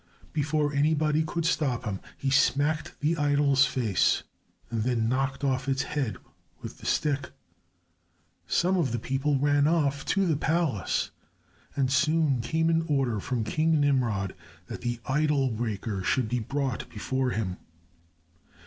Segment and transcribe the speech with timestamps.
[0.33, 4.23] Before anybody could stop him, he smacked the idol's face
[4.71, 6.17] and then knocked off its head
[6.59, 7.29] with the stick.
[8.47, 11.11] Some of the people ran off to the palace,
[11.75, 14.33] and soon came an order from King Nimrod
[14.65, 17.57] that the idol breaker should be brought before him.